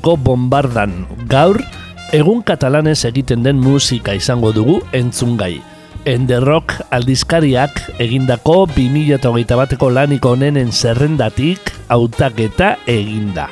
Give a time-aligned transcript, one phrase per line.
[0.00, 1.60] Urpeko bombardan gaur
[2.12, 5.60] egun katalanez egiten den musika izango dugu entzungai.
[6.08, 13.48] Enderrock aldizkariak egindako 2008 bateko laniko onenen zerrendatik hautaketa eginda.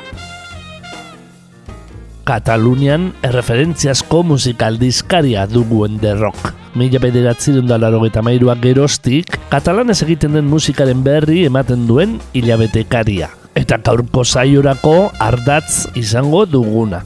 [2.25, 6.55] Katalunian erreferentziazko musika aldizkaria dugu Enderrock.
[6.75, 13.77] Mila bederatzi dundalaro eta mairuak gerostik, katalanez egiten den musikaren berri ematen duen hilabetekaria eta
[13.83, 17.03] gaurko saiorako ardatz izango duguna.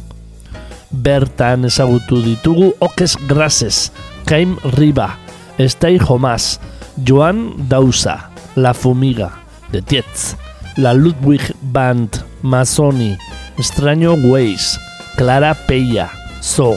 [0.94, 3.90] Bertan ezagutu ditugu Okes Grases,
[4.30, 5.16] Kaim Riba,
[5.58, 6.60] Estai Jomas,
[7.02, 9.32] Joan Dausa, La Fumiga,
[9.72, 10.36] The Tietz,
[10.78, 11.42] La Ludwig
[11.74, 13.18] Band, Masoni,
[13.58, 14.78] Extraño Ways,
[15.18, 16.10] Clara Peia,
[16.42, 16.76] So,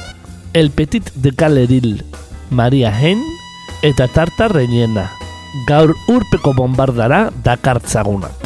[0.55, 2.05] El Petit de Galeril,
[2.48, 3.20] Maria Hen,
[3.83, 5.11] eta Tarta Reñena.
[5.66, 8.45] Gaur urpeko bombardara dakartzagunak.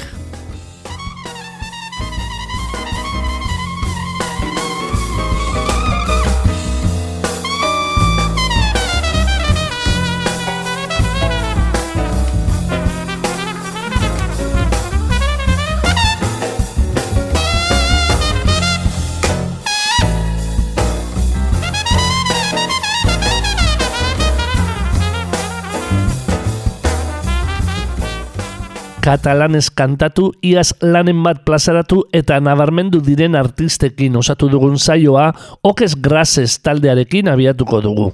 [29.10, 35.32] Katalanez kantatu, iaz lanen bat plazaratu eta nabarmendu diren artistekin osatu dugun saioa,
[35.66, 38.06] okez grases taldearekin abiatuko dugu.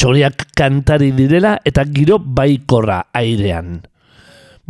[0.00, 3.82] Txoriak kantari direla eta giro baikorra airean.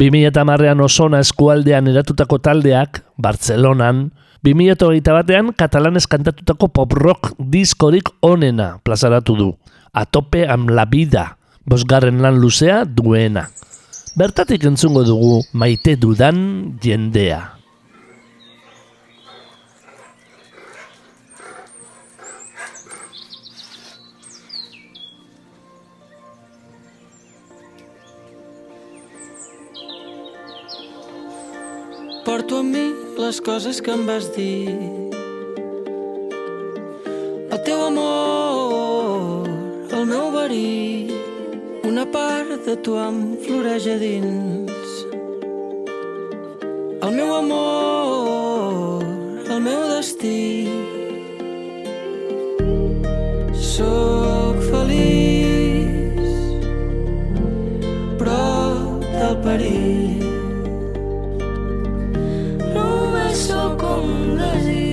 [0.01, 4.09] 2008an osona eskualdean eratutako taldeak, Bartzelonan,
[4.43, 9.51] 2008 batean katalanez kantatutako pop rock diskorik onena plazaratu du.
[9.95, 13.47] Atope am la vida, bosgarren lan luzea duena.
[14.17, 17.55] Bertatik entzungo dugu maite dudan jendea.
[32.27, 32.85] Porto amb mi
[33.23, 34.75] les coses que em vas dir.
[37.51, 39.47] El teu amor,
[39.95, 41.11] el meu verí,
[41.91, 44.91] una part de tu em floreix a dins.
[47.03, 49.03] El meu amor,
[49.51, 50.69] el meu destí.
[53.71, 56.31] Soc feliç,
[58.23, 60.23] prop del perill.
[62.77, 64.90] Només sóc un desig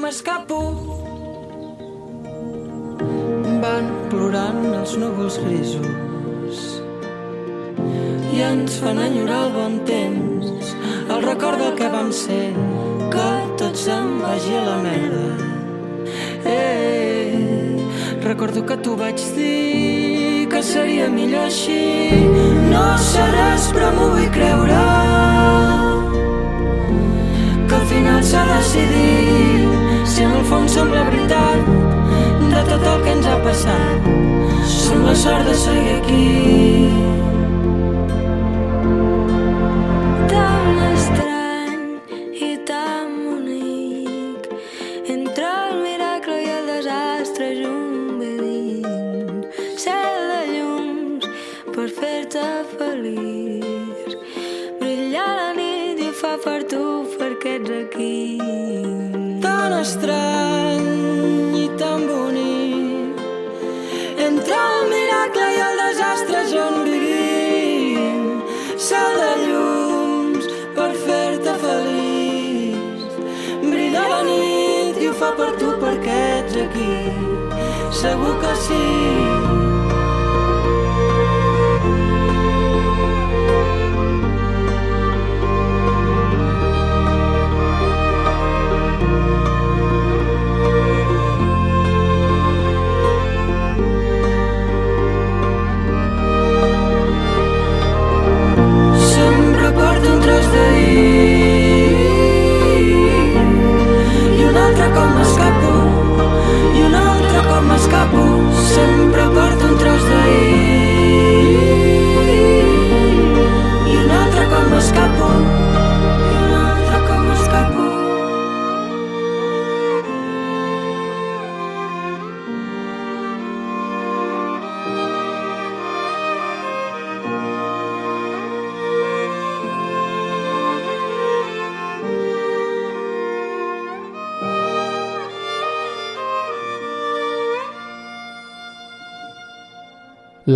[0.00, 0.58] m'escapo
[3.62, 6.66] van plorant els núvols grisos
[8.36, 10.74] i ens fan enyorar el bon temps.
[11.08, 12.50] El record del que vam ser
[13.14, 13.28] que
[13.60, 15.28] tot se'n vagi a la merda.
[16.44, 17.80] Eh,
[18.26, 21.80] recordo que tu vaig dir que seria millor així.
[22.68, 25.35] No seràs però m'ho vull creure
[27.96, 31.70] final s'ha decidit si en el fons sembla veritat
[32.52, 34.10] de tot el que ens ha passat.
[34.76, 37.35] Som la sort de seguir aquí.
[77.96, 79.05] Segur que sí.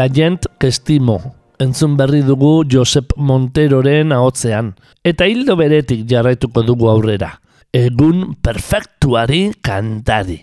[0.01, 1.35] La gent que estimo.
[1.59, 4.71] Entzun berri dugu Josep Monteroren ahotzean.
[5.05, 7.29] Eta hildo beretik jarraituko dugu aurrera.
[7.77, 10.39] Egun perfektuari kantari.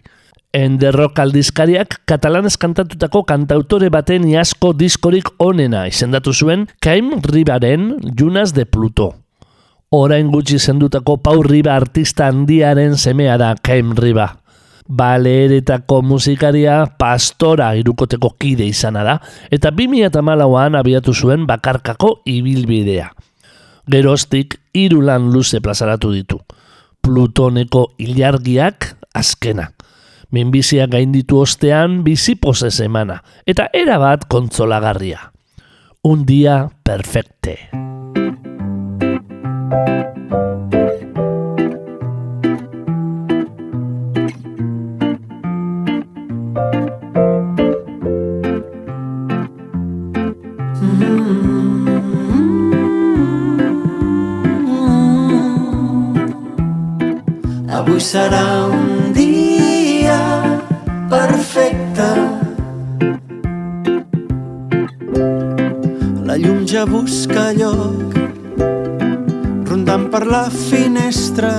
[0.53, 8.67] Enderrok aldizkariak katalanez kantatutako kantautore baten iasko diskorik onena izendatu zuen Kaim Ribaren Junas de
[8.69, 9.15] Pluto.
[9.89, 14.35] Orain gutxi zendutako Pau Riba artista handiaren semea da Kaim Riba.
[14.87, 19.15] Baleeretako musikaria pastora irukoteko kide izana da,
[19.51, 23.09] eta 2008an abiatu zuen bakarkako ibilbidea.
[23.87, 26.39] Geroztik hiru lan luze plazaratu ditu.
[27.03, 29.71] Plutoneko ilargiak azkena.
[30.31, 35.31] Minbizia gainditu ostean bizipozez emana, eta erabat kontzolagarria.
[36.03, 37.57] Un dia perfecte.
[57.87, 60.19] Avui serà un dia
[61.07, 62.07] perfecte.
[66.27, 68.17] La llum ja busca lloc,
[69.71, 71.53] rondant per la finestra,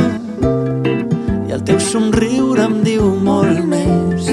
[1.49, 4.29] i el teu somriure em diu molt més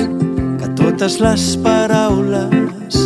[0.60, 3.00] que totes les paraules.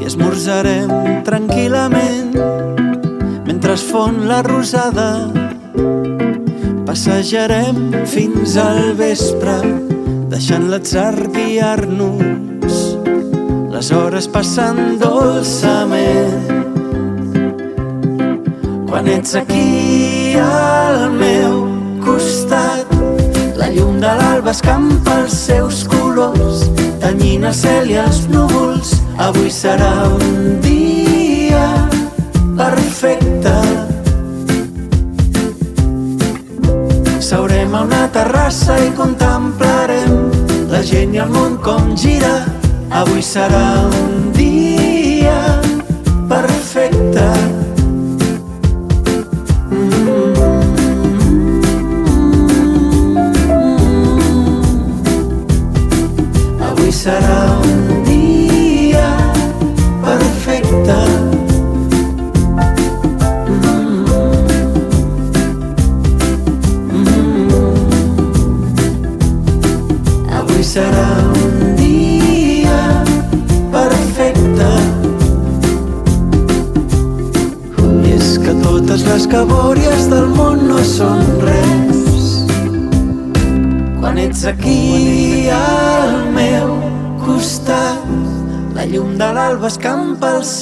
[0.00, 2.40] I esmorzarem tranquil·lament
[3.44, 5.10] mentre es fon la rosada
[6.92, 9.54] Passejarem fins al vespre,
[10.28, 12.80] deixant l'atzar guiar-nos,
[13.72, 16.52] les hores passant dolçament.
[18.90, 21.64] Quan ets aquí al meu
[22.04, 22.92] costat,
[23.56, 26.66] la llum de l'alba escampa els seus colors,
[27.00, 28.98] tenyint el cel i els núvols.
[29.16, 31.70] Avui serà un dia
[32.60, 33.71] perfecte.
[37.82, 40.12] Una terrassa i contemplarem
[40.70, 42.34] la gent i el món com gira.
[43.00, 45.38] Avui serà un dia
[46.30, 47.26] perfecte.
[56.70, 57.81] Avui serà un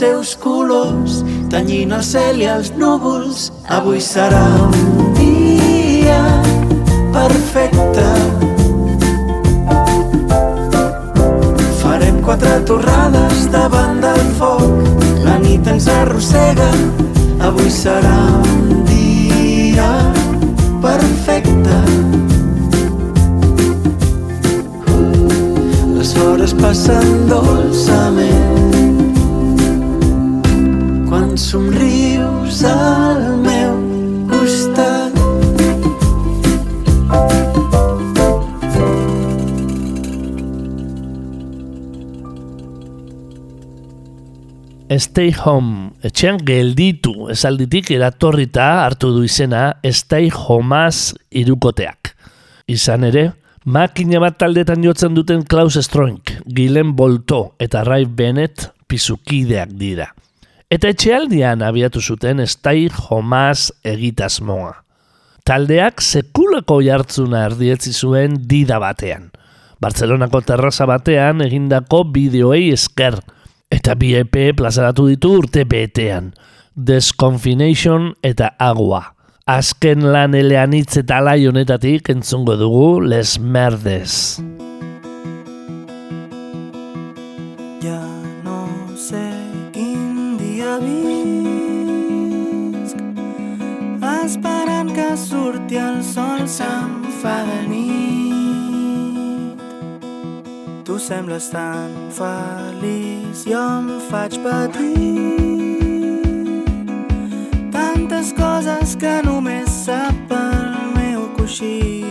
[0.01, 1.19] seus colors,
[1.53, 3.51] tenyint el cel i els núvols.
[3.77, 6.21] Avui serà un dia
[7.13, 8.07] perfecte.
[11.83, 14.89] Farem quatre torrades davant del foc.
[15.27, 16.71] La nit ens arrossega.
[17.51, 19.91] Avui serà un dia
[20.81, 21.77] perfecte.
[25.93, 28.70] Les hores passen dolçament.
[45.01, 52.15] Stay Home, etxean gelditu esalditik eratorrita hartu du izena Stay Homeaz irukoteak.
[52.69, 53.31] Izan ere,
[53.65, 60.07] Makina bat taldetan jotzen duten Klaus Stroink, Gilen Bolto eta Ray Bennett pizukideak dira.
[60.71, 64.73] Eta etxealdian abiatu zuten estai jomaz egitasmoa.
[65.45, 69.29] Taldeak sekulako jartzuna erdietzi zuen dida batean.
[69.81, 73.19] Bartzelonako terraza batean egindako bideoei esker.
[73.71, 76.35] Eta bi EP plazaratu ditu urte betean.
[76.75, 79.05] Desconfination eta Agua
[79.51, 84.39] azken lan eleanitz eta lai honetatik entzungo dugu Les Merdes.
[87.83, 88.05] Ja
[88.45, 88.61] no
[88.95, 89.27] sé
[89.75, 91.41] quin dia visc
[94.25, 96.47] esperant que surti el sol
[97.69, 98.20] nit
[100.91, 104.91] Tu sembles tan feliç, jo em faig petit
[107.71, 112.03] tantes coses que només sap el meu coixí.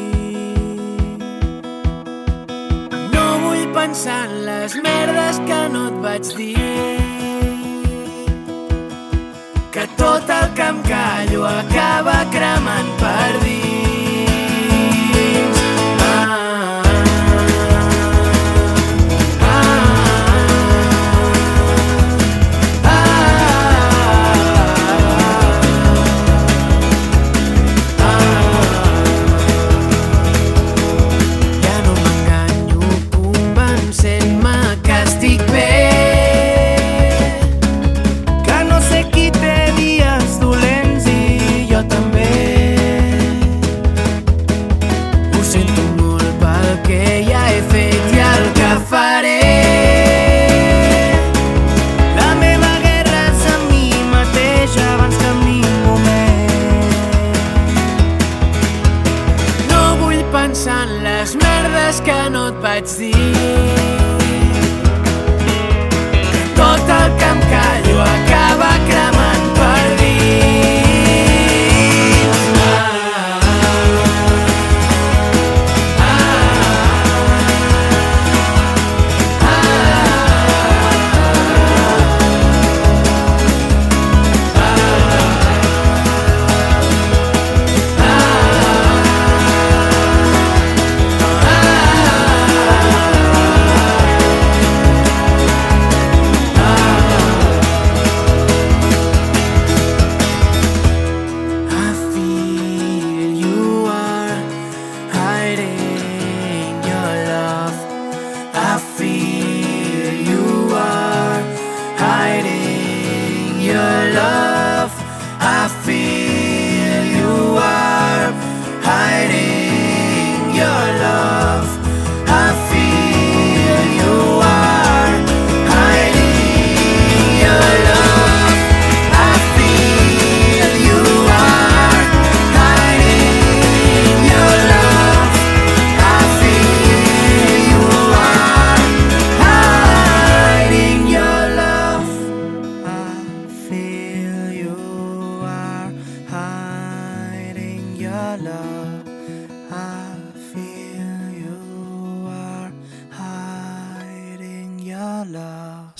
[3.11, 6.55] No vull pensar en les merdes que no et vaig dir.
[9.75, 13.78] Que tot el que em callo acaba cremant per dir.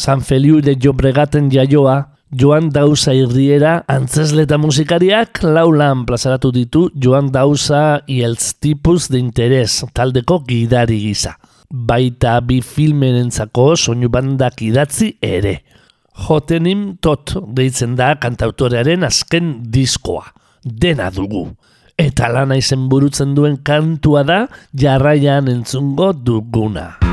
[0.09, 8.01] San Feliu de Jobregaten jaioa, Joan Dauza irriera antzesleta musikariak laulan plazaratu ditu Joan Dauza
[8.07, 11.35] y el tipus de interés taldeko gidari gisa.
[11.69, 15.59] Baita bi filmen entzako soinu bandak idatzi ere.
[16.25, 20.25] Jotenim tot deitzen da kantautorearen azken diskoa.
[20.65, 21.51] Dena dugu.
[22.01, 24.39] Eta lana izen burutzen duen kantua da
[24.73, 27.08] jarraian entzungo duguna.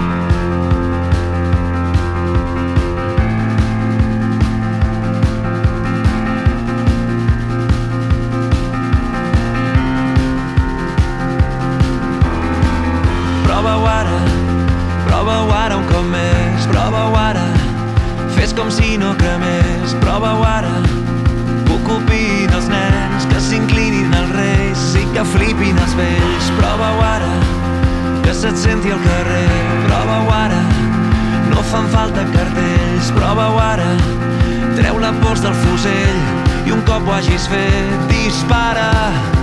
[35.42, 39.35] Del fusell i un cop ho hagis fet, dispara.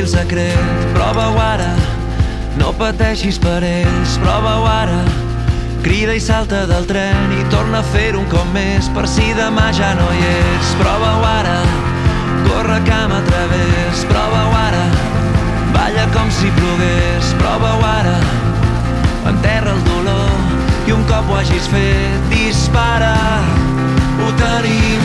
[0.00, 0.58] El secret.
[0.94, 1.70] Prova-ho ara,
[2.58, 4.16] no pateixis per ells.
[4.22, 5.00] Prova-ho ara,
[5.84, 9.68] crida i salta del tren i torna a fer un cop més per si demà
[9.76, 10.74] ja no hi ets.
[10.80, 11.58] Prova-ho ara,
[12.48, 14.04] corre cama a través.
[14.10, 14.84] Prova-ho ara,
[15.76, 17.34] balla com si plogués.
[17.42, 18.18] Prova-ho ara,
[19.30, 23.14] enterra el dolor i un cop ho hagis fet, dispara.
[24.24, 25.03] Ho tenim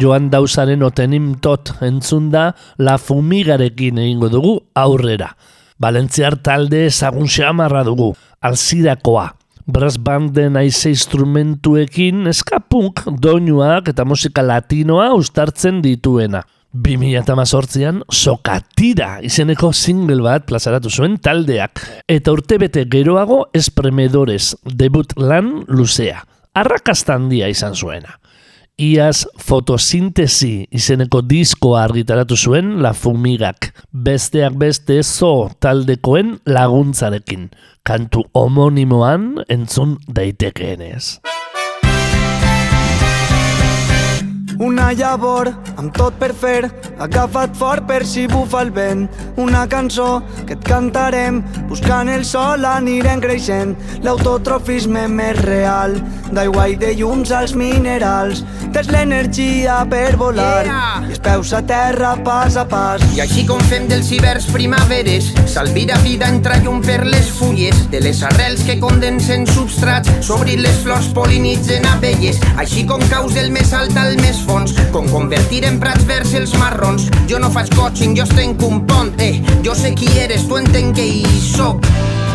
[0.00, 2.30] Joan dauzaren otenim tot entzun
[2.78, 5.36] La Fumigarekin egingo dugu aurrera.
[5.78, 9.34] Valentziar talde ezagun xamarra dugu, alzirakoa.
[9.66, 16.42] Brass banden aize instrumentuekin eskapunk doinuak eta musika latinoa ustartzen dituena.
[16.72, 26.24] 2018an Sokatira izeneko single bat plazaratu zuen taldeak eta urtebete geroago Espremedores debut lan luzea.
[26.56, 28.16] Arrakasta handia izan zuena.
[28.80, 37.50] Iaz fotosintesi izeneko diskoa argitaratu zuen La Fumigak, besteak beste zo taldekoen laguntzarekin,
[37.84, 41.18] kantu homonimoan entzun daitekeenez.
[44.62, 45.48] Una llavor
[45.80, 46.68] amb tot per fer,
[47.02, 49.08] agafat fort per si bufa el vent.
[49.42, 53.74] Una cançó que et cantarem, buscant el sol anirem creixent.
[54.04, 55.96] L'autotrofisme més real,
[56.30, 58.44] d'aigua i de llums als minerals.
[58.72, 61.02] Tens l'energia per volar Yeah!
[61.02, 63.02] i els peus a terra pas a pas.
[63.16, 68.00] I així com fem dels hiverns primaveres, s'alvira vida entra llum per les fulles, de
[68.04, 73.74] les arrels que condensen substrats, s'obrin les flors polinitzen abelles, així com caus del més
[73.76, 77.02] alt al més fons, com convertir en prats verds els marrons.
[77.30, 80.88] Jo no faig coaching, jo estenc un pont, eh, jo sé qui eres, tu entenc
[80.96, 81.78] que hi soc.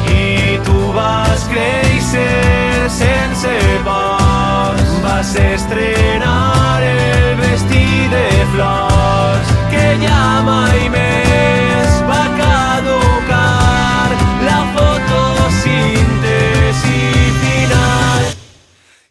[0.08, 3.53] I tu vas créixer sense
[3.86, 4.88] pors.
[5.03, 14.10] Vas estrenar el vestit de flors Que ja mai més va caducar.
[14.47, 17.01] La fotosíntesi
[17.43, 18.21] final.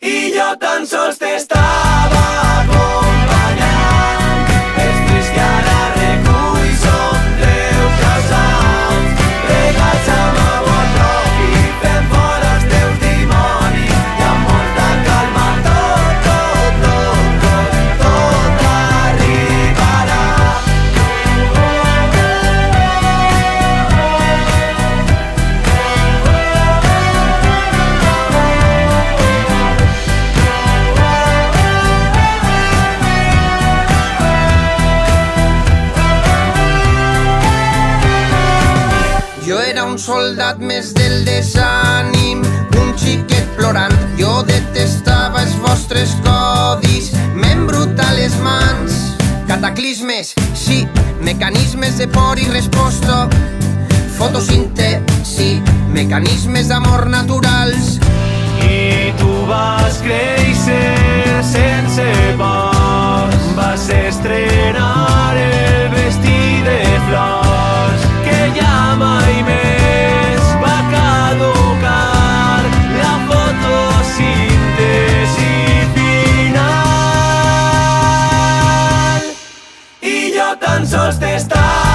[0.01, 0.03] I
[0.37, 1.56] jo tan sols t'estava
[40.37, 42.43] un soldat més del desànim,
[42.77, 43.95] un xiquet plorant.
[44.19, 49.17] Jo detestava els vostres codis, m'embruta les mans.
[49.49, 50.83] Cataclismes, sí,
[51.25, 53.31] mecanismes de por i resposta.
[54.19, 55.63] Fotosíntesi,
[55.97, 57.97] mecanismes d'amor naturals.
[58.61, 60.36] i tu vas créixer
[80.97, 81.86] lejos de.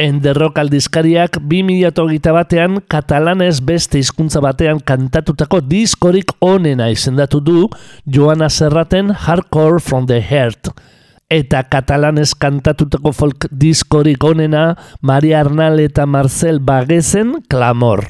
[0.00, 7.66] Enderrok aldizkariak 2008 batean katalanez beste hizkuntza batean kantatutako diskorik onena izendatu du
[8.08, 10.70] Joana Serraten Hardcore from the Heart.
[11.28, 18.06] Eta katalanez kantatutako folk diskorik onena Maria Arnal eta Marcel Bagezen Clamor.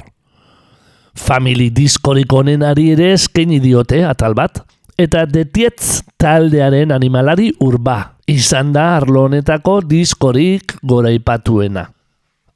[1.11, 4.63] Family diskorik onenari ere eskaini diote atal bat.
[4.95, 8.20] Eta detietz taldearen animalari urba.
[8.31, 11.89] Izan da arlo honetako diskorik goraipatuena.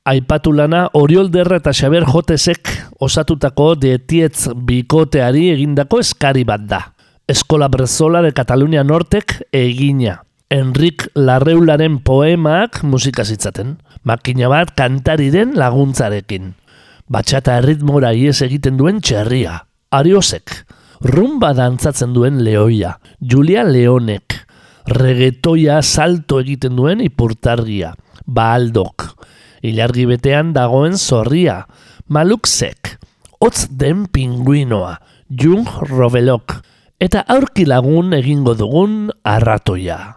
[0.07, 2.69] Aipatu lana Oriol Derra eta Xaber Jotesek
[3.03, 6.79] osatutako detietz bikoteari egindako eskari bat da.
[7.27, 10.21] Eskola Brezola de Catalunya Nortek egina.
[10.49, 13.75] Enrik Larreularen poemak musika zitzaten.
[14.07, 16.53] Makina bat kantariren laguntzarekin.
[17.11, 19.59] Batxata erritmora ies egiten duen txerria.
[19.91, 20.55] Ariosek.
[21.03, 22.95] Rumba dantzatzen duen leoia.
[23.19, 24.45] Julia Leonek.
[24.85, 27.95] Regetoia salto egiten duen ipurtargia.
[28.25, 29.07] Baaldok.
[29.65, 31.63] Ilargi betean dagoen zorria.
[32.07, 32.99] Maluksek.
[33.41, 34.99] Otz den pinguinoa.
[35.41, 36.59] Jung Robelok.
[37.01, 40.13] Eta aurki lagun egingo dugun arratoia.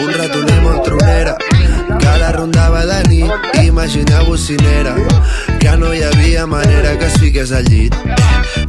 [0.00, 1.49] Un ratoner molt tronera
[2.12, 3.30] que la rondava de nit
[3.62, 4.94] imagina bocinera
[5.60, 7.94] que no hi havia manera que es fiqués al llit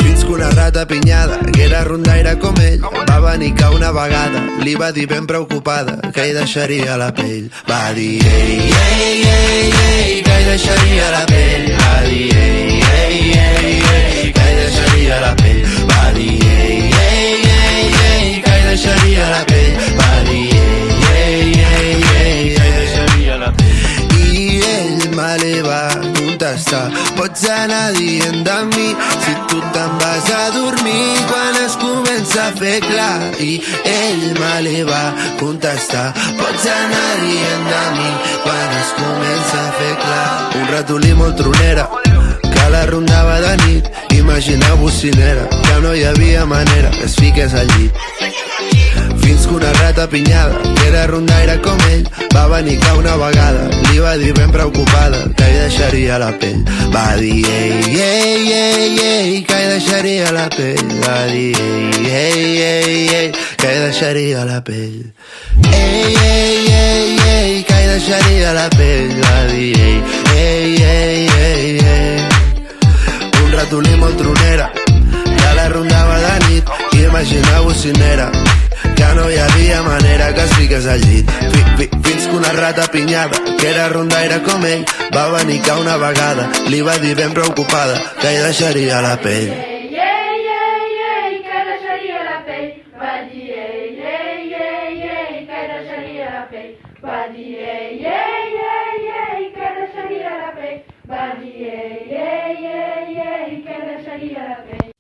[0.03, 4.75] fins que una rata pinyada que era rondaire com ell va venicar una vegada li
[4.75, 7.49] va dir ben preocupada que hi deixaria la pell.
[7.69, 11.69] Va dir ei, ei, ei, ei que hi deixaria la pell.
[11.81, 15.63] Va dir ei, ei, ei, ei que hi deixaria la pell.
[15.93, 19.50] Va dir ei, ei, ei, ei que hi deixaria la pell
[26.61, 31.17] contestar pots anar dient de mi si tu te'n vas a dormir.
[31.29, 37.65] Quan es comença a fer clar i ell me li va contestar pots anar dient
[37.71, 38.09] de mi
[38.43, 40.27] quan es comença a fer clar.
[40.61, 41.87] Un ratolí molt tronera
[42.53, 43.89] que la rondava de nit.
[44.11, 46.91] Imagina bocinera que no hi havia manera.
[46.91, 48.30] Que es fiqués al llit
[49.21, 53.67] fins que una rata pinyada, que era rondaire com ell, va venicar una vegada.
[53.89, 56.63] Li va dir ben preocupada que hi deixaria la pell.
[56.93, 60.83] Va dir, ei, ei, ei, ei, que hi deixaria la pell.
[61.05, 61.55] Va dir,
[62.05, 64.99] ei, ei, ei, que hi deixaria la pell.
[65.71, 69.17] Ei, ei, ei, ei, que hi deixaria la pell.
[69.21, 70.01] Va dir, ei,
[70.37, 72.25] ei, ei, ei, ei.
[73.43, 78.31] Un ratolí molt tronera, que la rondava de nit, i imagina bocinera,
[79.11, 82.53] que no hi havia manera que es fiqués al llit fi, fi, fins que una
[82.53, 87.35] rata pinyada que era rondaire com ell va venicar una vegada li va dir ben
[87.35, 89.70] preocupada que hi deixaria la pell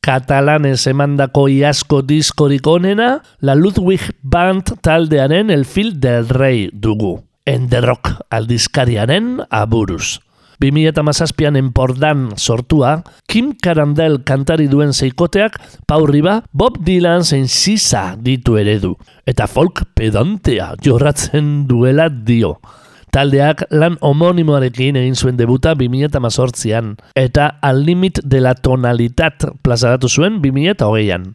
[0.01, 7.19] Katalanez emandako iazko diskorik onena, la Ludwig Band taldearen El Fil del Rey dugu.
[7.45, 10.17] Enderrok aldizkariaren aburuz.
[10.57, 18.57] 2008an enpordan sortua, Kim Carandel kantari duen zeikoteak, Pau Riba, Bob Dylan zein Sisa ditu
[18.57, 18.95] eredu.
[19.29, 22.55] Eta folk pedantea jorratzen duela dio.
[23.11, 30.37] Taldeak lan homonimoarekin egin zuen debuta 2018an eta Al Limit de la Tonalitat plazaratu zuen
[30.39, 31.25] 2008an.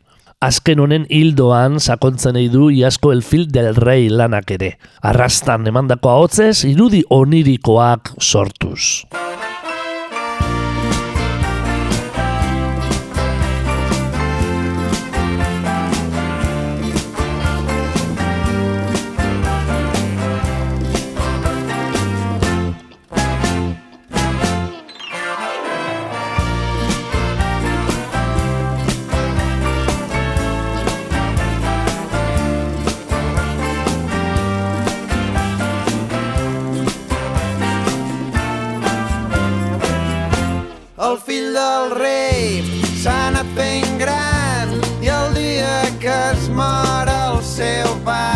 [0.41, 4.79] Azken honen hildoan sakontzen du iasko el del rei lanak ere.
[5.03, 9.05] Arrastan emandako ahotzez irudi onirikoak sortuz.
[41.25, 42.63] Del rei.
[43.01, 48.36] S'ha anat fent gran i el dia que es mor el seu pare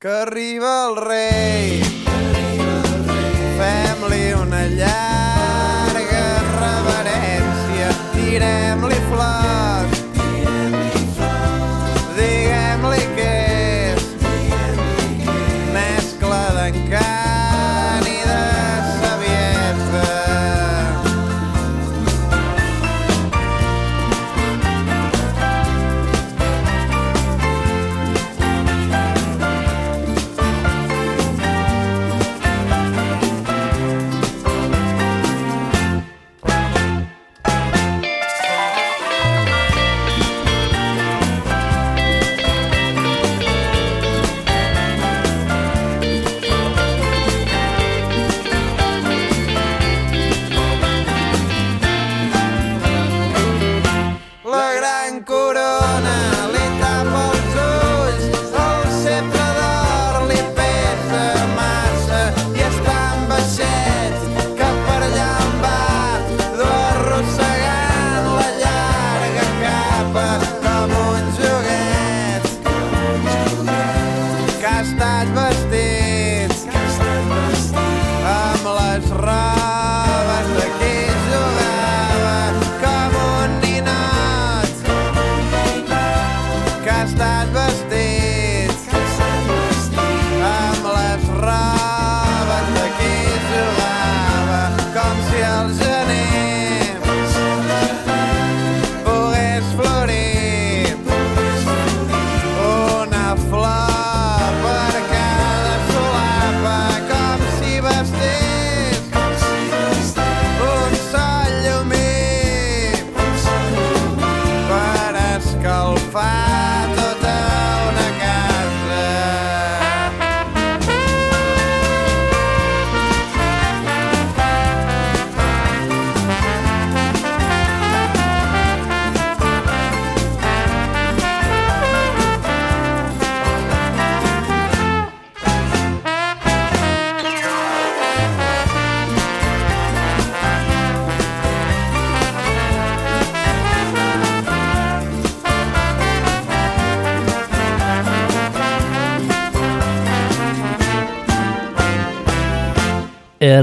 [0.00, 1.87] que arriba el rei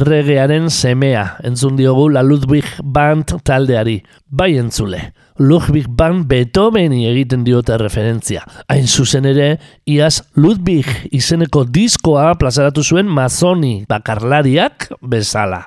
[0.06, 3.96] erregearen semea, entzun diogu la Ludwig Band taldeari.
[4.30, 5.00] Bai entzule,
[5.42, 8.44] Ludwig Band Beethoveni egiten diote referentzia.
[8.70, 9.48] Hain zuzen ere,
[9.90, 15.66] iaz Ludwig izeneko diskoa plazaratu zuen Mazoni bakarlariak bezala.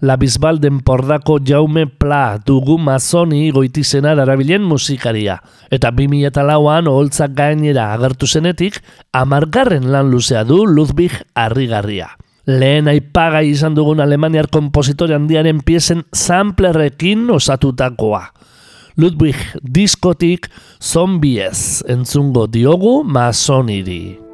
[0.00, 5.36] La Bisbalden pordako Jaume Pla dugu Mazoni goitizena darabilen musikaria.
[5.68, 8.80] Eta 2008an oholtzak gainera agertu zenetik,
[9.12, 12.14] amargarren lan luzea du Ludwig Arrigarria.
[12.50, 18.24] Lehen aipagai izan dugun Alemaniar kompositore handiaren piezen samplerrekin osatutakoa.
[18.98, 20.48] Ludwig diskotik
[20.82, 24.29] zombiez entzungo diogu masoniri.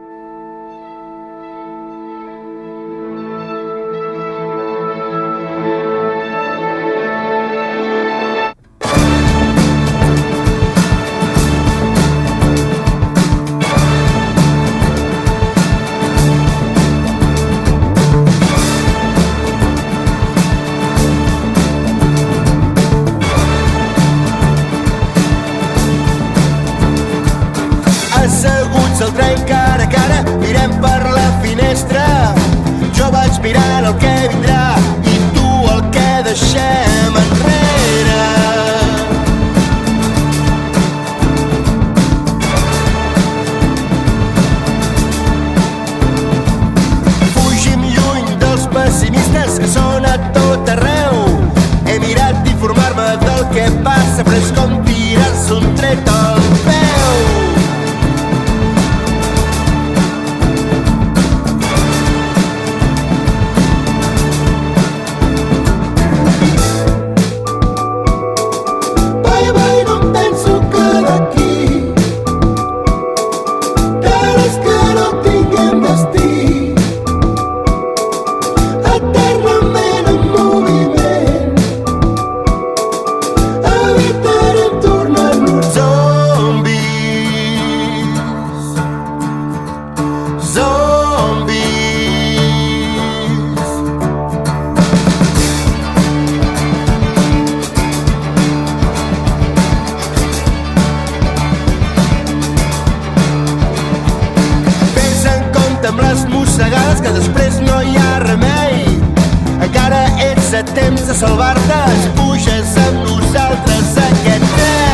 [111.55, 114.86] Temps salvar-te, puges amb nosaltres aquest tren.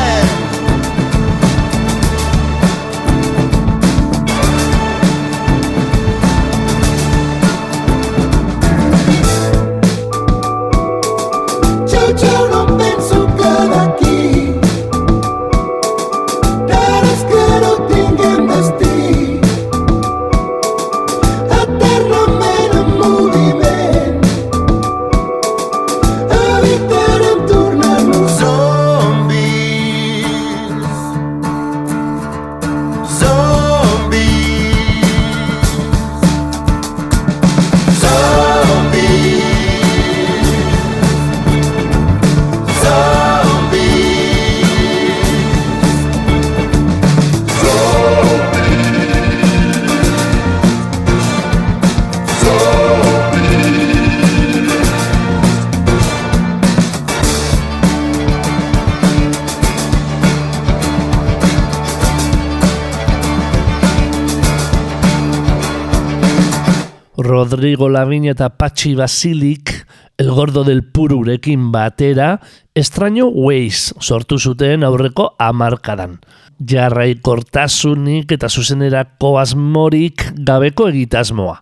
[67.62, 69.70] Rodrigo Lavín eta Patxi Basilik
[70.18, 72.40] El Gordo del Pururekin batera
[72.74, 76.16] Extraño Ways sortu zuten aurreko amarkadan.
[76.58, 81.60] Jarrai kortasunik eta zuzenerako asmorik gabeko egitasmoa.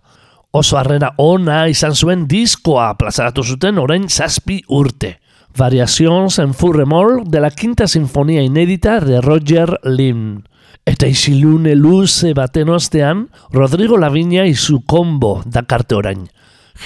[0.57, 5.19] Oso harrera ona izan zuen diskoa plazaratu zuten orain zazpi urte.
[5.53, 10.49] Variations en Furremol de la quinta sinfonía inédita de Roger Lynn.
[10.89, 16.29] Eta isilune luze baten ostean, Rodrigo Laviña izu kombo dakarte orain.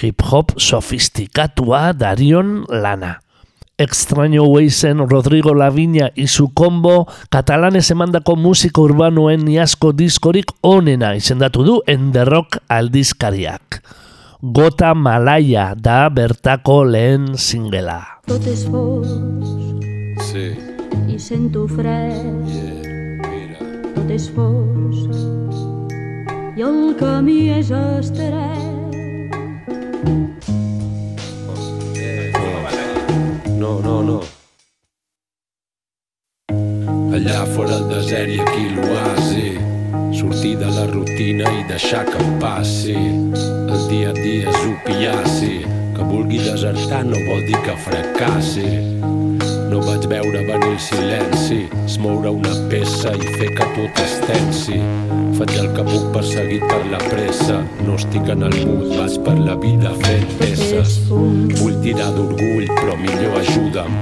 [0.01, 3.21] Hip-hop sofistikatua darion lana.
[3.79, 11.81] Extraño Waysen Rodrigo Laviña izu kombo katalanez emandako musiko urbanoen iazko diskorik onena izendatu du
[11.87, 13.83] enderrok aldizkariak.
[14.43, 18.01] Gota Malaya da bertako lehen singela.
[18.29, 19.11] Tot és fosc
[20.31, 20.53] Sí,
[21.09, 22.47] i sento fred.
[22.47, 22.84] yeah.
[24.05, 25.13] Tot és fosc
[26.61, 28.99] i el camí és estret.
[33.63, 34.19] No, no, no.
[37.17, 39.49] Allà fora el desert i aquí l'oasi.
[40.21, 43.01] Sortir de la rutina i deixar que em passi.
[43.01, 45.55] El dia a dia és opiaci.
[45.97, 48.69] Que vulgui desertar no vol dir que fracassi.
[49.75, 54.13] No vaig veure venir el silenci, es moure una peça i fer que tot es
[54.23, 54.77] tensi.
[55.35, 59.35] Faig el que puc perseguit per la pressa, no estic en el mood, vaig per
[59.41, 61.01] la vida fent peces.
[61.09, 63.99] Vull tirar d'orgull, però millor ajuda'm.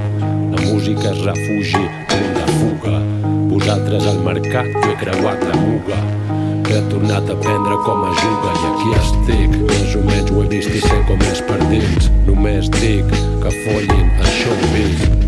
[0.52, 3.00] La música és refugi, punt de fuga.
[3.54, 6.04] Vosaltres al mercat, jo he creuat la muga.
[6.68, 9.58] He tornat a aprendre com es juga i aquí estic.
[9.72, 12.12] Més o menys ho he vist i sé com és per dins.
[12.28, 13.08] Només dic
[13.40, 15.21] que follin el showbiz.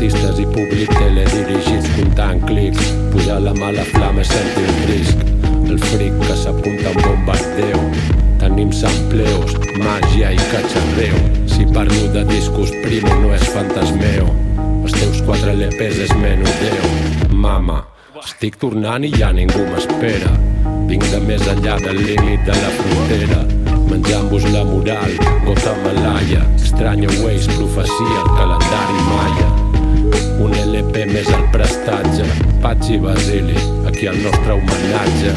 [0.00, 2.86] Artistes i públic teledirigits comptant clics.
[3.12, 5.24] Pujar la mala flama és sentir el risc.
[5.68, 7.82] El fric que s'apunta a un bombardeu.
[8.40, 11.20] Tenim sampleos, màgia i cacharreo.
[11.52, 14.24] Si parlo de discos primo no és fantasmeo.
[14.86, 16.94] Els teus quatre LPs és menudeo.
[17.36, 17.82] Mama,
[18.24, 20.32] estic tornant i ja ningú m'espera.
[20.88, 23.42] Vinc de més enllà del límit de la frontera.
[23.92, 25.12] Menjant-vos la moral,
[25.44, 26.46] gota malaya.
[26.56, 29.50] Extraño Ways, profecia, el calendari maia.
[30.40, 32.24] Un LP més al prestatge.
[32.62, 33.56] Patxi Basili,
[33.88, 35.34] aquí el nostre homenatge.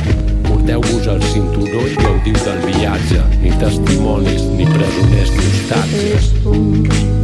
[0.48, 3.26] Porteu-vos el cinturó i gaudiu del viatge.
[3.44, 6.32] Ni testimonis, ni presoners, ni hostatges.
[6.48, 7.23] Ja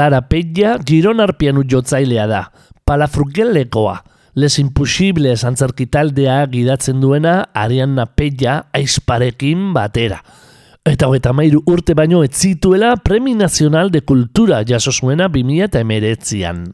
[0.00, 2.38] Clara Pella Giron arpianu jotzailea da,
[2.88, 3.98] palafrugelekoa.
[4.32, 10.22] Les Impossibles antzerkitaldea gidatzen duena Arianna Pella aizparekin batera.
[10.88, 15.84] Eta hogeita mairu urte baino ez zituela Premi Nazional de Kultura jaso zuena 2000 eta
[15.84, 16.64] emeretzian.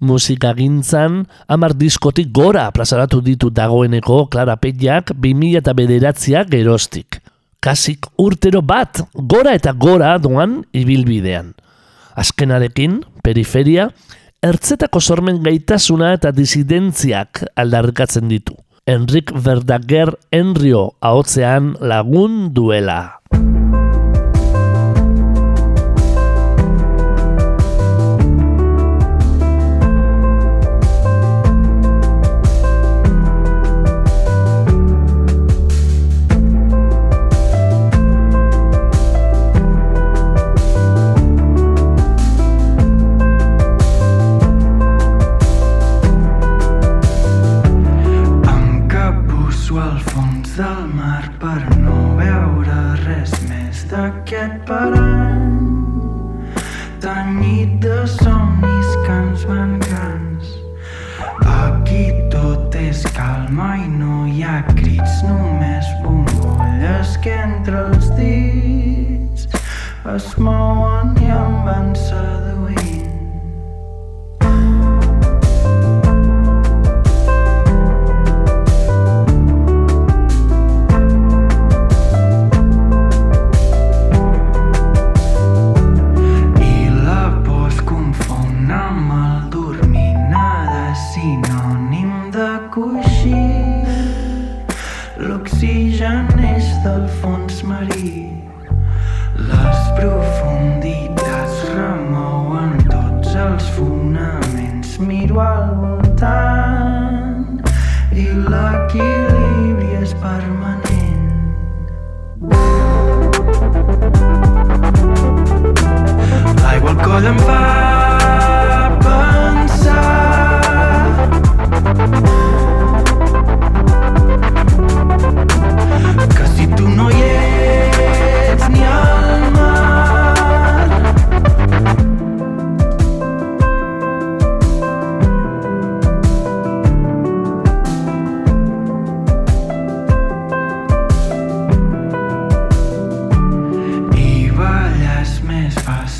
[0.00, 7.22] Musika gintzan, amar diskotik gora plazaratu ditu dagoeneko Clara Pellak 2000 eta bederatziak gerostik.
[7.64, 11.54] Kasik urtero bat, gora eta gora doan ibilbidean.
[12.20, 13.88] Azkenarekin, periferia,
[14.44, 18.56] ertzetako sormen gaitasuna eta disidentziak aldarrikatzen ditu.
[18.90, 23.19] Enrik Verdager Enrio ahotzean lagun duela.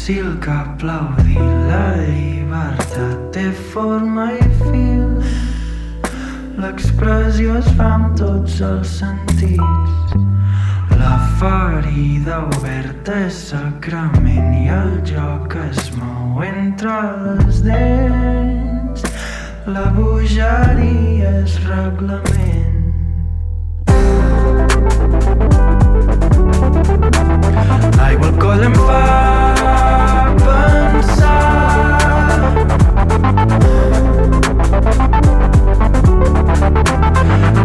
[0.01, 1.37] Fàcil que aplaudir
[1.69, 3.19] la llibertat.
[3.33, 5.21] Té forma i fil.
[6.57, 10.17] L'expressió es fa amb tots els sentits.
[10.97, 16.97] La ferida oberta és sacrament i el joc es mou entre
[17.27, 19.05] les dents.
[19.67, 22.60] La bogeria és reglament
[27.99, 29.03] L'aigua al coll em fa
[30.45, 31.41] pensar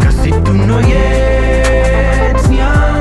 [0.02, 2.95] que si tu no hi ets ni al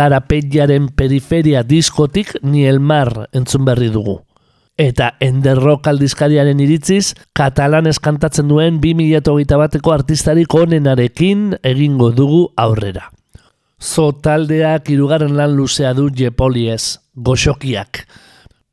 [0.00, 4.14] Clara Pellaren periferia diskotik ni el mar entzun berri dugu.
[4.80, 13.10] Eta enderrok aldizkariaren iritziz, katalan eskantatzen duen 2008 bateko artistarik onenarekin egingo dugu aurrera.
[13.76, 18.06] Zo taldeak irugarren lan luzea du Jepoliez, goxokiak.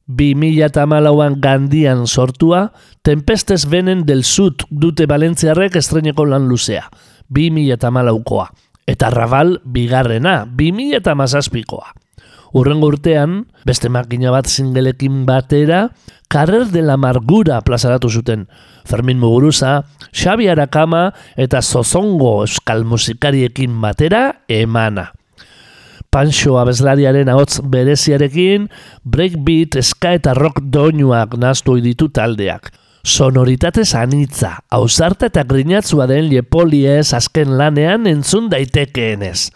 [0.07, 2.71] 2008an gandian sortua,
[3.01, 6.88] Tempestes Benen del Sud dute Valentziarrek estreneko lan luzea,
[7.28, 8.47] 2008koa.
[8.88, 11.91] Eta Raval bigarrena, 2008koa.
[12.55, 15.89] Urrengo urtean, beste makina bat singelekin batera,
[16.31, 18.47] Carrer de la Amargura plazaratu zuten.
[18.88, 25.11] Fermin Muguruza, Xabi Arakama eta Zozongo euskal musikariekin batera emana.
[26.11, 28.69] Panxo abeslariaren ahots bereziarekin,
[29.03, 32.71] breakbeat, ska eta rock doinuak naztu ditu taldeak.
[33.07, 39.47] Sonoritatez anitza, ausarta eta grinatzua den Lepoliez azken lanean entzun daitekeenez.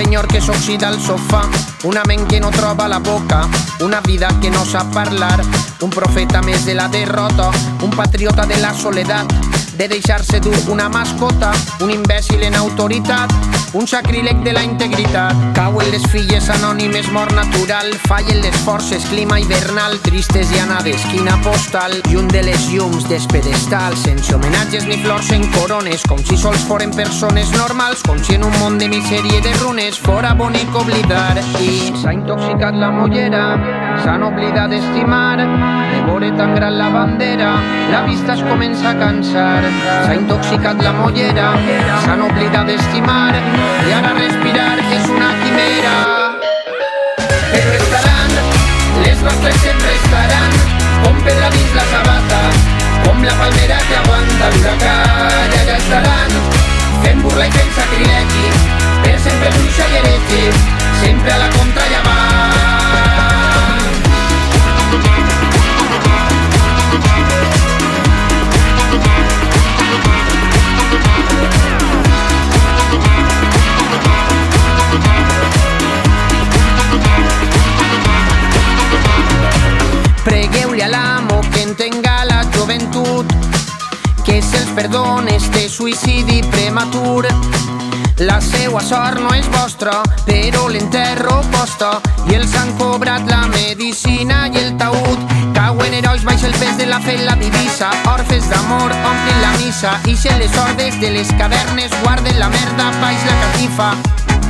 [0.00, 1.42] Que que s'oxida al sofà,
[1.84, 3.42] una ment que no troba la boca,
[3.80, 5.44] una vida que no sap parlar,
[5.82, 7.50] un profeta més de la derrota,
[7.82, 9.28] un patriota de la soledat,
[9.76, 13.32] de deixar-se dur una mascota, un imbècil en autoritat,
[13.72, 15.34] un sacríleg de la integritat.
[15.54, 21.36] Cauen les filles anònimes, mort natural, fallen les forces, clima hivernal, tristes i anades, quina
[21.44, 26.38] postal, i un de les llums despedestal, sense homenatges ni flors en corones, com si
[26.40, 30.34] sols foren persones normals, com si en un món de misèria i de runes fora
[30.34, 31.38] bonic oblidar.
[31.62, 33.44] I s'ha intoxicat la mollera,
[34.02, 37.54] s'han oblidat d'estimar, de veure tan gran la bandera,
[37.90, 39.69] la vista es comença a cansar.
[39.78, 41.50] S'ha intoxicat la mollera,
[42.04, 43.34] s'han oblidat d'estimar
[43.86, 45.94] i ara respirar és una quimera.
[47.52, 48.34] Però estaran,
[49.04, 50.58] les nostres sempre estaran,
[51.04, 52.40] com pedra dins la sabata,
[53.06, 54.96] com la palmera que aguanta l'huracà,
[55.54, 56.36] i allà estaran,
[57.04, 58.46] fent burla i fent sacrilegi,
[59.06, 60.42] per sempre bruixa i heretge,
[88.90, 91.90] sort no és vostra, però l'enterro posta
[92.26, 95.36] i els han cobrat la medicina i el taüt.
[95.54, 99.94] Cauen herois baix el pes de la fe la divisa, orfes d'amor omplin la missa
[100.10, 103.92] i se les ordes de les cavernes guarden la merda baix la catifa.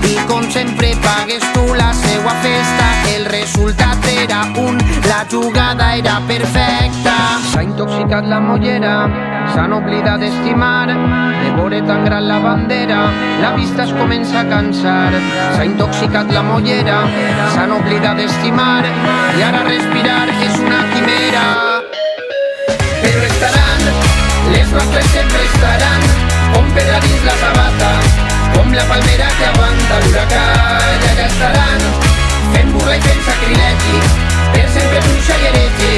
[0.05, 2.86] I com sempre pagues tu la seua festa.
[3.14, 4.78] El resultat era un,
[5.09, 7.16] la jugada era perfecta.
[7.53, 8.94] S'ha intoxicat la mollera,
[9.55, 13.01] s'han oblidat d'estimar De veure tan gran la bandera,
[13.40, 15.12] la vista es comença a cansar.
[15.57, 17.03] S'ha intoxicat la mollera,
[17.55, 18.84] s'han oblidat d'estimar
[19.38, 21.46] I ara respirar és una quimera.
[23.03, 23.86] Però estaran,
[24.53, 26.11] les nostres sempre estaran
[26.55, 30.44] Com pedra dins la sabata com la palmera que aguanta l'huracà
[31.03, 31.86] i allà estaran.
[32.53, 34.01] Fent burla i fent sacrilegi
[34.53, 35.92] per sempre bruixa i heretge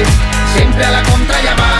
[0.55, 1.73] sempre a la contra i avant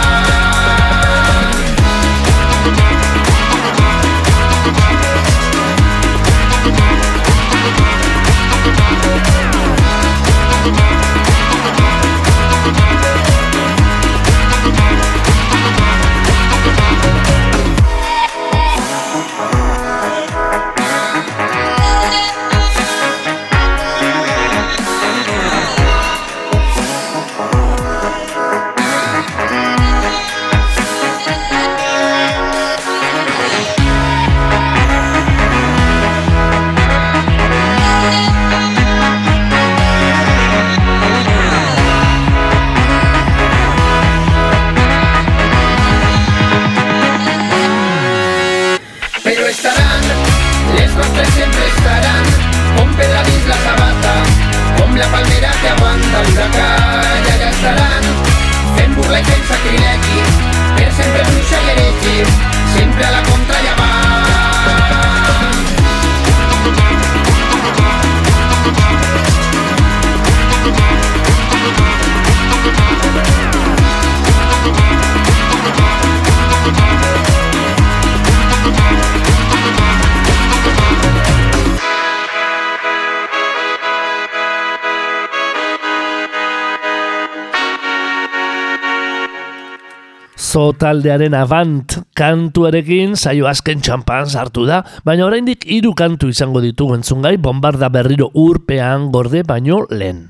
[90.80, 97.36] Taldearen avant kantuarekin saio azken txampan sartu da, baina oraindik hiru kantu izango ditugu entzungai
[97.42, 100.30] bombarda berriro urpean gorde baino lehen.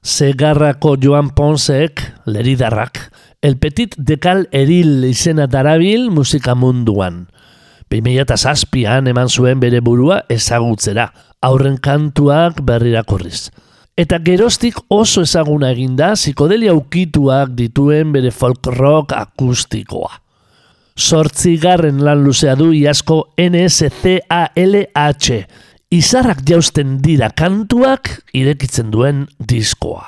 [0.00, 3.10] Segarrako Joan Ponsek, leridarrak,
[3.42, 7.26] El Petit Dekal Eril izena darabil musika munduan.
[7.92, 11.10] 2007an eman zuen bere burua ezagutzera,
[11.42, 13.50] aurren kantuak berrirakurriz.
[13.98, 20.12] Eta geroztik oso ezaguna eginda psikodelia ukituak dituen bere folk rock akustikoa.
[20.94, 25.26] Sortzigarren lan luzea du iasko NSCALH.
[25.98, 30.04] Izarrak jausten dira kantuak irekitzen duen diskoa.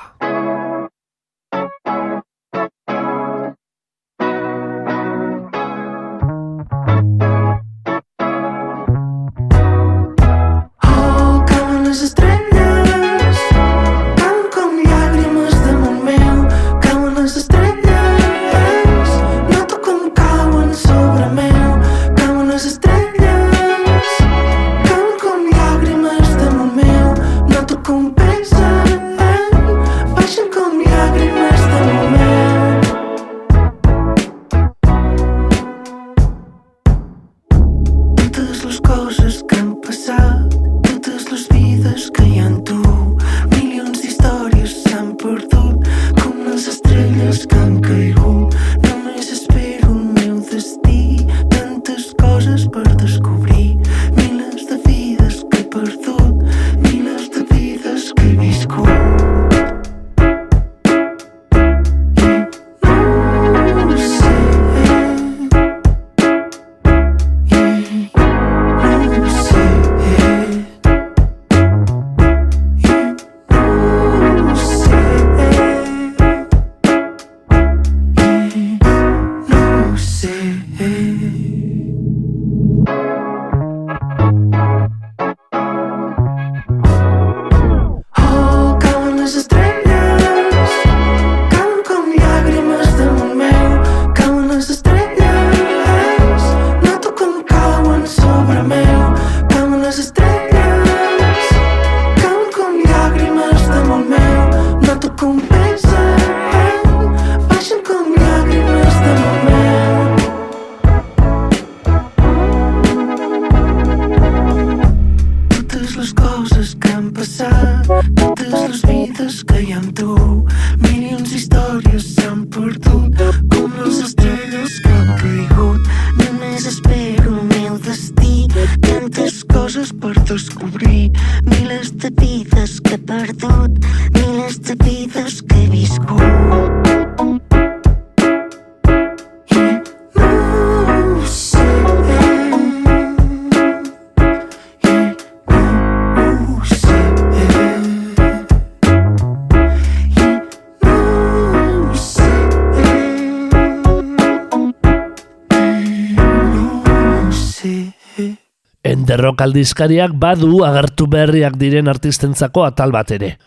[159.41, 163.37] Enderrok aldizkariak badu agertu berriak diren artistentzako atal bat ere.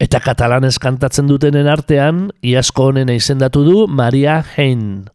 [0.00, 5.08] Eta katalanez kantatzen dutenen artean, iasko honena izendatu du Maria Hein.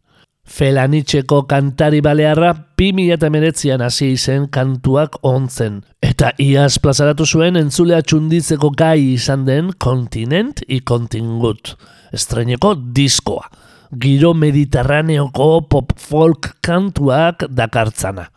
[0.46, 5.82] Felanitxeko kantari balearra 2008an hasi izen kantuak ontzen.
[6.00, 11.74] Eta iaz plazaratu zuen entzulea txunditzeko gai izan den kontinent i kontingut.
[12.12, 13.50] Estreineko diskoa.
[13.90, 18.28] Giro mediterraneoko pop folk kantuak dakartzana.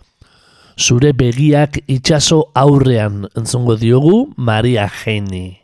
[0.82, 5.62] Zure begiak itxaso aurrean entzongo diogu Maria Jeni.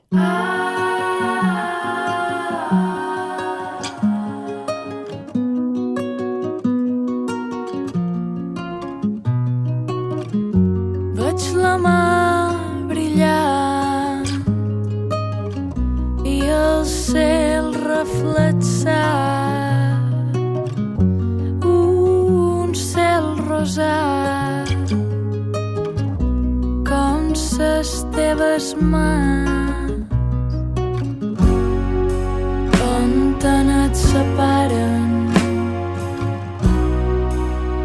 [17.98, 18.94] reflexar
[21.64, 24.47] un cel rosat
[28.28, 29.92] teves mans
[32.94, 33.12] on
[33.44, 35.14] tant et separen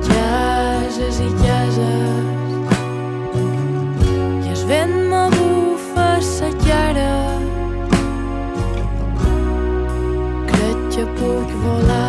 [0.09, 2.59] cases i cases
[4.43, 7.11] i el vent m'abufa sa cara
[10.51, 12.02] crec que puc volar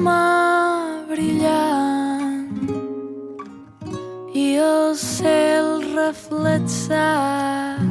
[0.00, 2.48] Mà brillant
[4.32, 7.84] i el cel reflexat.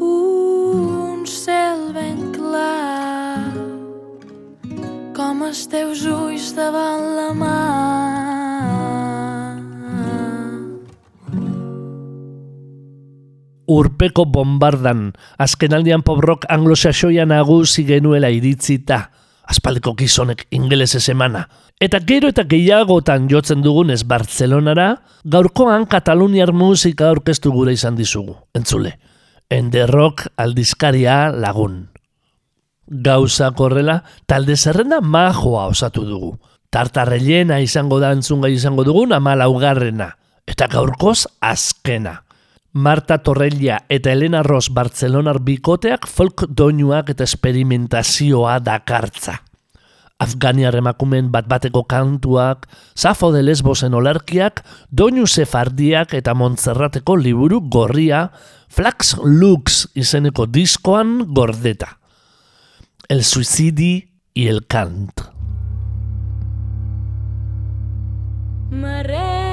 [0.00, 3.52] Un cel ben clar
[5.12, 7.60] com els teus ulls davant la mà.
[13.70, 19.04] Urpeko bombardan, azkenaldian pop rock anglosaxoia nagusi genuela iritzita,
[19.50, 21.46] aspaldiko gizonek ingelesez emana.
[21.80, 24.90] Eta gero eta gehiagotan jotzen dugunez Bartzelonara,
[25.24, 28.36] gaurkoan Kataluniar musika aurkeztu gure izan dizugu.
[28.54, 28.98] Entzule,
[29.50, 31.88] enderrok aldizkaria lagun.
[32.90, 36.32] Gauza korrela, talde zerrenda majoa osatu dugu.
[36.70, 40.12] Tartarrellena izango da entzungai izango dugun ama laugarrena.
[40.46, 42.20] Eta gaurkoz azkena.
[42.72, 49.40] Marta Torrella eta Elena Ross Bartzelonar bikoteak folk doinuak eta esperimentazioa dakartza.
[50.20, 54.60] Afganiar emakumen bat bateko kantuak, Safo de Lesbosen olerkiak,
[54.92, 58.28] doinu sefardiak eta Montserrateko liburu gorria,
[58.68, 61.98] Flax Lux izeneko diskoan gordeta.
[63.08, 65.10] El suicidi y el cant.
[68.70, 69.49] M'arrenquina